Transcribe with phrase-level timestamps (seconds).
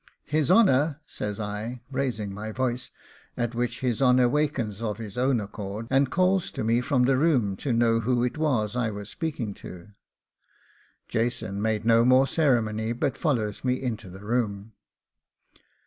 [0.25, 2.89] His honour,' says I, raising my voice,
[3.37, 7.17] at which his honour wakens of his own accord, and calls to me from the
[7.17, 9.89] room to know who it was I was speaking to.
[11.07, 14.73] Jason made no more ceremony, but follows me into the room.